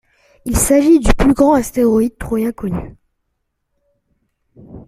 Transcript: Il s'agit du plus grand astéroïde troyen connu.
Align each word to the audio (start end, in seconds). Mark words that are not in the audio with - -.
Il 0.45 0.57
s'agit 0.57 0.97
du 0.99 1.13
plus 1.13 1.35
grand 1.35 1.53
astéroïde 1.53 2.17
troyen 2.17 2.51
connu. 2.51 2.95